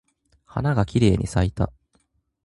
[0.45, 1.71] 花がきれいに咲いた。